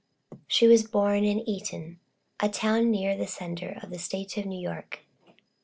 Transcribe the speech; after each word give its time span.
She 0.47 0.65
was 0.65 0.81
born 0.87 1.23
in 1.23 1.47
Eaton, 1.47 1.99
a 2.39 2.49
town 2.49 2.89
near 2.89 3.15
the 3.15 3.27
centre 3.27 3.77
of 3.83 3.91
the 3.91 3.99
state 3.99 4.35
of 4.35 4.47
New 4.47 4.59
York. 4.59 5.01